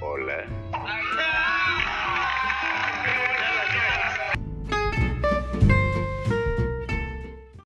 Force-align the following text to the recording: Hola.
Hola. 0.00 0.44